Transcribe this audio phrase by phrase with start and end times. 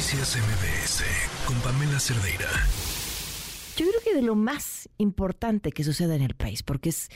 [0.00, 1.04] Noticias MBS
[1.46, 2.48] con Pamela Cerdeira.
[3.76, 7.10] Yo creo que de lo más importante que suceda en el país, porque es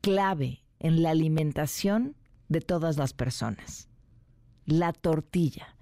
[0.00, 2.16] clave en la alimentación
[2.48, 3.90] de todas las personas,
[4.64, 5.76] la tortilla.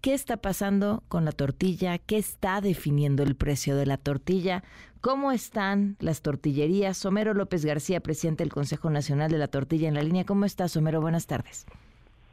[0.00, 1.98] ¿Qué está pasando con la tortilla?
[1.98, 4.64] ¿Qué está definiendo el precio de la tortilla?
[5.00, 7.06] ¿Cómo están las tortillerías?
[7.06, 10.24] Homero López García, presidente del Consejo Nacional de la Tortilla en la línea.
[10.26, 11.00] ¿Cómo estás, Homero?
[11.00, 11.66] Buenas tardes.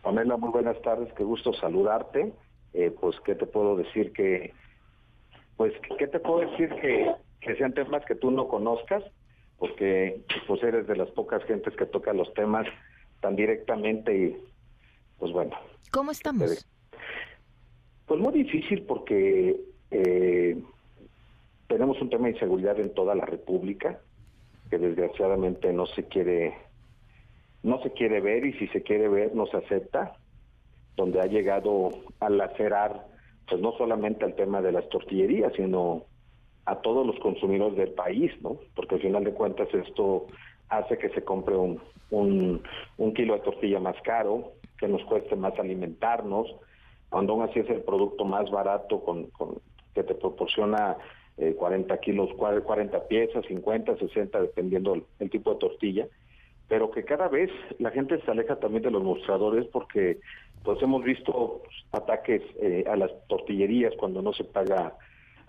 [0.01, 2.33] Pamela, muy buenas tardes, qué gusto saludarte.
[2.73, 4.53] Eh, pues, ¿qué te puedo decir que,
[5.57, 9.03] pues, ¿qué te puedo decir que, que sean temas que tú no conozcas?
[9.57, 12.67] Porque, pues, eres de las pocas gentes que toca los temas
[13.19, 14.37] tan directamente y,
[15.19, 15.55] pues, bueno.
[15.91, 16.65] ¿Cómo estamos?
[18.05, 19.57] Pues muy difícil porque
[19.89, 20.61] eh,
[21.67, 24.01] tenemos un tema de inseguridad en toda la República
[24.69, 26.53] que desgraciadamente no se quiere
[27.63, 30.17] no se quiere ver y si se quiere ver no se acepta,
[30.95, 33.05] donde ha llegado a lacerar
[33.47, 36.05] pues no solamente al tema de las tortillerías, sino
[36.65, 38.57] a todos los consumidores del país, ¿no?
[38.75, 40.27] Porque al final de cuentas esto
[40.69, 45.57] hace que se compre un, un, kilo de tortilla más caro, que nos cueste más
[45.59, 46.55] alimentarnos,
[47.09, 49.55] cuando aún así es el producto más barato con, con
[49.93, 50.95] que te proporciona
[51.57, 56.07] 40 eh, kilos, 40 piezas, 50, 60, dependiendo el tipo de tortilla
[56.71, 60.19] pero que cada vez la gente se aleja también de los mostradores porque
[60.63, 64.93] pues hemos visto ataques eh, a las tortillerías cuando no se paga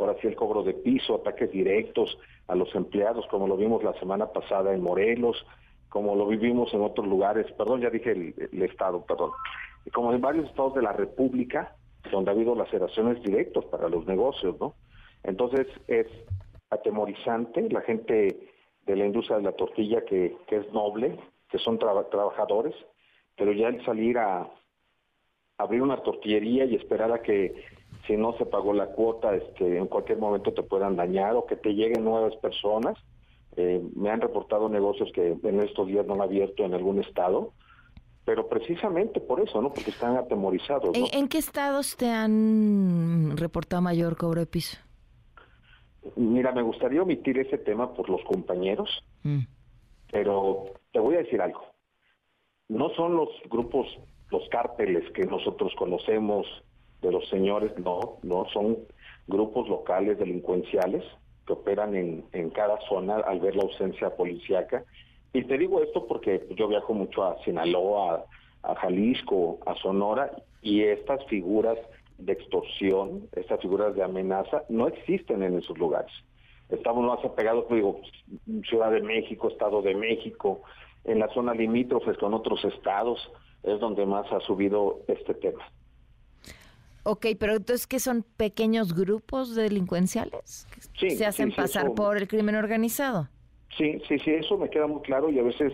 [0.00, 3.92] ahora sí el cobro de piso, ataques directos a los empleados, como lo vimos la
[4.00, 5.46] semana pasada en Morelos,
[5.90, 9.30] como lo vivimos en otros lugares, perdón, ya dije el, estado, perdón,
[9.92, 11.76] como en varios estados de la República,
[12.10, 14.74] donde ha habido laceraciones directas para los negocios, ¿no?
[15.22, 16.08] Entonces es
[16.70, 18.51] atemorizante, la gente
[18.86, 22.74] de la industria de la tortilla que, es noble, que son trabajadores,
[23.36, 24.50] pero ya el salir a
[25.58, 27.64] abrir una tortillería y esperar a que
[28.06, 31.56] si no se pagó la cuota, este, en cualquier momento te puedan dañar o que
[31.56, 32.98] te lleguen nuevas personas.
[33.56, 37.52] Eh, me han reportado negocios que en estos días no han abierto en algún estado,
[38.24, 39.72] pero precisamente por eso, ¿no?
[39.72, 40.96] Porque están atemorizados.
[40.96, 44.78] ¿En, qué estados te han reportado mayor cobro de piso?
[46.16, 48.88] Mira, me gustaría omitir ese tema por los compañeros,
[49.22, 49.40] mm.
[50.10, 51.64] pero te voy a decir algo.
[52.68, 53.86] No son los grupos,
[54.30, 56.46] los cárteles que nosotros conocemos
[57.02, 58.78] de los señores, no, no, son
[59.26, 61.04] grupos locales delincuenciales
[61.46, 64.84] que operan en, en cada zona al ver la ausencia policíaca.
[65.32, 68.24] Y te digo esto porque yo viajo mucho a Sinaloa,
[68.62, 70.30] a Jalisco, a Sonora,
[70.62, 71.78] y estas figuras
[72.24, 76.12] de extorsión, estas figuras de amenaza, no existen en esos lugares.
[76.68, 78.00] Estamos más apegados, digo,
[78.68, 80.62] Ciudad de México, Estado de México,
[81.04, 83.18] en la zona limítrofes con otros estados,
[83.62, 85.64] es donde más ha subido este tema.
[87.04, 90.66] Ok, pero entonces, ¿qué son pequeños grupos delincuenciales?
[90.98, 93.28] Sí, ¿Se hacen pasar por el crimen organizado?
[93.76, 95.72] Sí, sí, sí, eso me queda muy claro y a veces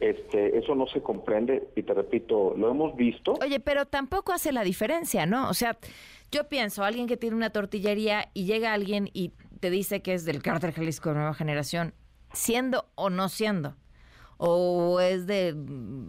[0.00, 3.34] este, eso no se comprende y te repito, lo hemos visto.
[3.42, 5.48] Oye, pero tampoco hace la diferencia, ¿no?
[5.48, 5.76] O sea,
[6.30, 10.24] yo pienso, alguien que tiene una tortillería y llega alguien y te dice que es
[10.24, 11.94] del Cárter Jalisco Nueva Generación,
[12.32, 13.74] siendo o no siendo,
[14.36, 15.54] o es de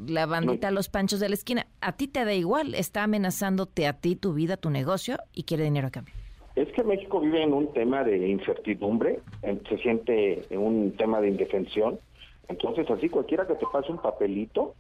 [0.08, 3.94] la bandita Los Panchos de la esquina, a ti te da igual, está amenazándote a
[3.94, 6.14] ti, tu vida, tu negocio y quiere dinero a cambio.
[6.56, 11.30] Es que México vive en un tema de incertidumbre, se siente en un tema de
[11.30, 12.00] indefensión
[12.50, 14.74] entonces, así cualquiera que te pase un papelito,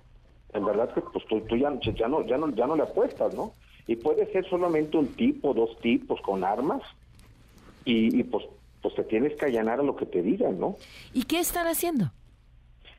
[0.53, 1.79] en verdad que pues tú, ya, no,
[2.25, 3.53] ya, no, ya no le apuestas, ¿no?
[3.87, 6.81] Y puede ser solamente un tipo, dos tipos con armas,
[7.85, 8.45] y, pues,
[8.81, 10.75] pues te tienes que allanar a lo que te digan, ¿no?
[11.13, 12.05] ¿Y qué están haciendo?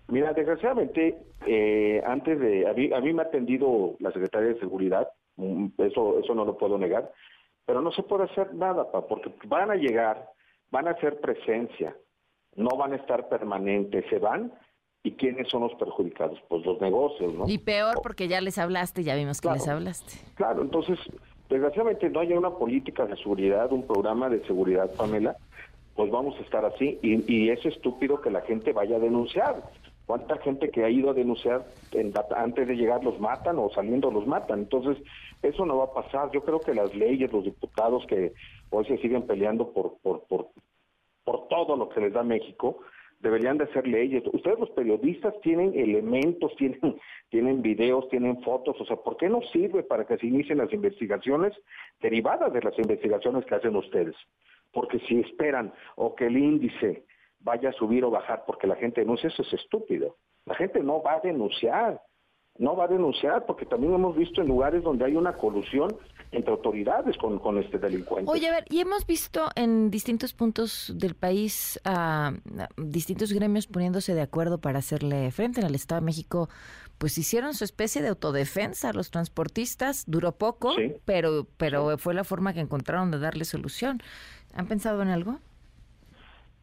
[0.08, 1.16] Mira, desgraciadamente,
[1.46, 5.66] eh, antes de, a mí, a mí me ha atendido la Secretaría de Seguridad, mm,
[5.78, 7.12] eso, eso no lo puedo negar,
[7.66, 10.30] pero no se puede hacer nada, pa, porque van a llegar,
[10.70, 11.94] van a hacer presencia,
[12.56, 14.52] no van a estar permanentes, se van.
[15.02, 16.38] ¿Y quiénes son los perjudicados?
[16.48, 17.48] Pues los negocios, ¿no?
[17.48, 20.18] Y peor porque ya les hablaste, ya vimos que les hablaste.
[20.34, 20.98] Claro, entonces,
[21.48, 25.36] desgraciadamente no hay una política de seguridad, un programa de seguridad, Pamela,
[25.96, 26.98] pues vamos a estar así.
[27.00, 29.62] Y, y es estúpido que la gente vaya a denunciar.
[30.04, 31.64] ¿Cuánta gente que ha ido a denunciar
[32.36, 34.58] antes de llegar los matan o saliendo los matan?
[34.58, 34.98] Entonces,
[35.40, 36.30] eso no va a pasar.
[36.32, 38.34] Yo creo que las leyes, los diputados que
[38.70, 40.48] hoy se siguen peleando por, por, por
[41.24, 42.80] por todo lo que les da México,
[43.20, 44.22] deberían de ser leyes.
[44.32, 49.40] Ustedes los periodistas tienen elementos, tienen, tienen videos, tienen fotos, o sea, ¿por qué no
[49.52, 51.54] sirve para que se inicien las investigaciones
[52.00, 54.16] derivadas de las investigaciones que hacen ustedes?
[54.72, 57.04] Porque si esperan o que el índice
[57.40, 60.16] vaya a subir o bajar porque la gente denuncia, eso es estúpido.
[60.46, 62.00] La gente no va a denunciar.
[62.60, 65.96] No va a denunciar, porque también hemos visto en lugares donde hay una colusión
[66.30, 68.30] entre autoridades con, con este delincuente.
[68.30, 72.34] Oye, a ver, y hemos visto en distintos puntos del país a
[72.76, 75.60] distintos gremios poniéndose de acuerdo para hacerle frente.
[75.60, 76.50] En el Estado de México,
[76.98, 80.74] pues hicieron su especie de autodefensa los transportistas, duró poco,
[81.06, 84.02] pero, pero fue la forma que encontraron de darle solución.
[84.52, 85.38] ¿Han pensado en algo?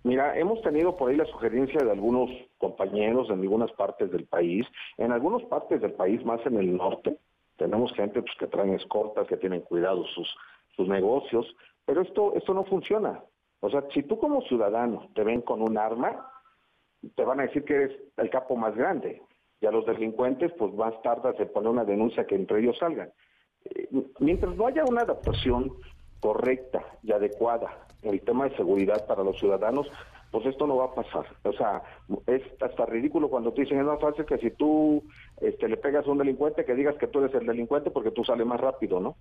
[0.08, 4.66] Mira, hemos tenido por ahí la sugerencia de algunos compañeros en algunas partes del país,
[4.98, 7.18] en algunas partes del país, más en el norte,
[7.58, 10.34] tenemos gente pues, que traen escortas, que tienen cuidado sus,
[10.78, 11.46] sus negocios,
[11.86, 13.22] pero esto, esto no funciona.
[13.60, 16.32] O sea, si tú como ciudadano te ven con un arma,
[17.14, 19.22] te van a decir que eres el capo más grande.
[19.60, 23.12] Y a los delincuentes, pues más tarde se pone una denuncia que entre ellos salgan.
[23.66, 23.90] Eh,
[24.20, 25.74] mientras no haya una adaptación
[26.22, 29.88] correcta y adecuada el tema de seguridad para los ciudadanos,
[30.32, 31.26] pues esto no va a pasar.
[31.44, 31.82] O sea,
[32.28, 35.04] es hasta ridículo cuando te dicen es más fácil que si tú
[35.42, 38.24] este, le pegas a un delincuente que digas que tú eres el delincuente porque tú
[38.24, 39.16] sales más rápido, ¿no?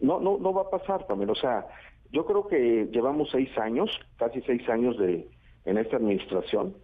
[0.00, 1.30] No, no, no va a pasar también.
[1.30, 1.66] O sea,
[2.10, 5.28] yo creo que llevamos seis años, casi seis años de
[5.64, 6.74] en esta administración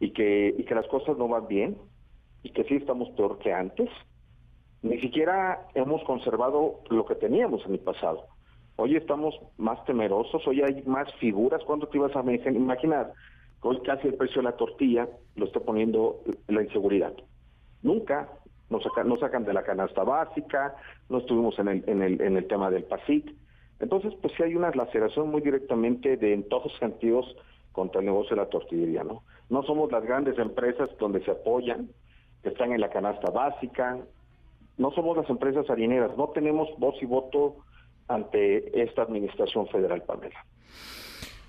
[0.00, 1.78] y que y que las cosas no van bien
[2.42, 3.90] y que sí estamos peor que antes.
[4.82, 8.26] Ni siquiera hemos conservado lo que teníamos en el pasado.
[8.78, 11.64] Hoy estamos más temerosos, hoy hay más figuras.
[11.64, 13.14] ¿Cuándo te ibas a imaginar?
[13.62, 17.14] Hoy casi el precio de la tortilla lo está poniendo la inseguridad.
[17.82, 18.28] Nunca
[18.68, 20.76] nos sacan, nos sacan de la canasta básica,
[21.08, 23.34] no estuvimos en el, en el, en el tema del PASIC.
[23.80, 27.34] Entonces, pues sí hay una laceración muy directamente de en todos sentidos
[27.72, 29.22] contra el negocio de la tortillería, ¿no?
[29.48, 31.88] No somos las grandes empresas donde se apoyan,
[32.42, 33.98] que están en la canasta básica,
[34.76, 37.56] no somos las empresas harineras, no tenemos voz y voto
[38.08, 40.44] ante esta administración federal, Pamela.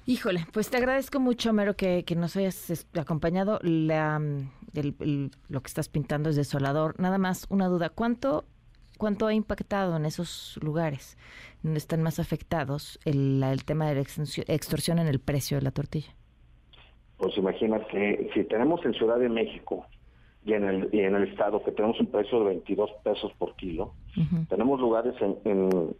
[0.06, 3.59] Híjole, pues te agradezco mucho, Mero, que, nos hayas acompañado.
[3.62, 6.98] La, lo que estás pintando es desolador.
[7.00, 7.89] Nada más, una duda.
[7.89, 8.45] ¿Cuánto,
[8.98, 11.18] cuánto ha impactado en esos lugares
[11.62, 15.71] donde están más afectados el, el tema de la extorsión en el precio de la
[15.71, 16.15] tortilla?
[17.18, 19.86] Pues imagínate, si tenemos en Ciudad de México
[20.48, 23.54] y en el, y en el estado que tenemos un precio de 22 pesos por
[23.58, 23.92] kilo,
[24.48, 25.38] tenemos lugares en,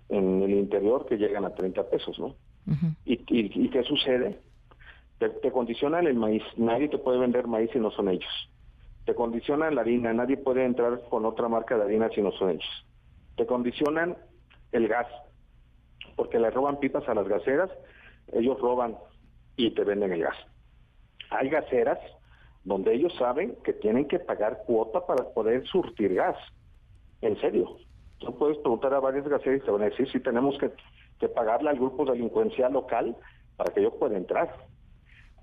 [0.08, 2.34] en, el interior que llegan a 30 pesos, ¿no?
[3.04, 4.40] ¿Y, y, qué sucede?
[5.20, 8.50] Te, te, condicionan el maíz, nadie te puede vender maíz si no son ellos.
[9.06, 12.52] Te condicionan la harina, nadie puede entrar con otra marca de harina si no son
[12.52, 12.86] ellos.
[13.36, 14.16] Te condicionan
[14.72, 15.08] el gas,
[16.16, 17.70] porque le roban pipas a las gaseras,
[18.32, 18.96] ellos roban
[19.58, 20.38] y te venden el gas.
[21.32, 22.00] Hay gaseras
[22.68, 26.36] donde ellos saben que tienen que pagar cuota para poder surtir gas.
[27.22, 27.78] En serio.
[28.20, 30.70] Tú puedes preguntar a varias gaseras y te van a decir si tenemos que,
[31.30, 33.16] pagarle al grupo delincuencial local
[33.56, 34.54] para que yo pueda entrar.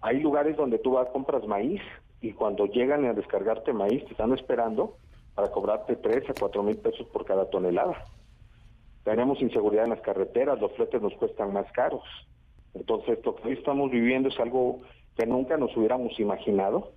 [0.03, 1.81] Hay lugares donde tú vas, compras maíz
[2.21, 4.99] y cuando llegan a descargarte maíz te están esperando
[5.35, 8.05] para cobrarte 3 a 4 mil pesos por cada tonelada.
[9.03, 12.05] Tenemos inseguridad en las carreteras, los fletes nos cuestan más caros.
[12.75, 14.81] Entonces, lo que hoy estamos viviendo es algo
[15.17, 16.93] que nunca nos hubiéramos imaginado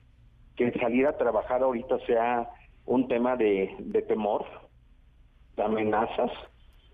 [0.57, 2.49] que salir a trabajar ahorita sea
[2.85, 4.43] un tema de, temor,
[5.55, 6.31] de amenazas,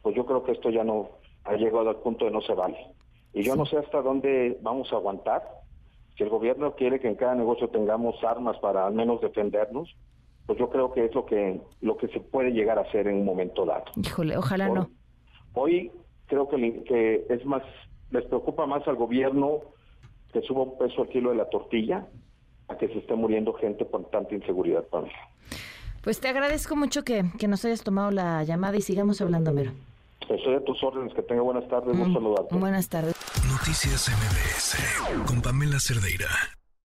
[0.01, 1.09] pues yo creo que esto ya no
[1.45, 2.77] ha llegado al punto de no se vale.
[3.33, 5.41] Y yo no sé hasta dónde vamos a aguantar.
[6.17, 9.95] Si el gobierno quiere que en cada negocio tengamos armas para al menos defendernos,
[10.45, 13.15] pues yo creo que es lo que lo que se puede llegar a hacer en
[13.15, 13.85] un momento dado.
[13.95, 14.89] Híjole, ojalá no.
[15.53, 15.91] Hoy
[16.27, 17.63] creo que, que es más,
[18.11, 19.61] les preocupa más al gobierno
[20.33, 22.05] que suba un peso al kilo de la tortilla
[22.73, 25.13] a que se esté muriendo gente por tanta inseguridad, Pamela.
[26.03, 29.71] Pues te agradezco mucho que, nos hayas tomado la llamada y sigamos hablando, Mero.
[30.29, 32.55] Estoy a tus órdenes, que tenga buenas tardes, un mm, saludarte.
[32.55, 33.15] Buenas tardes.
[33.49, 36.27] Noticias MBS con Pamela Cerdeira.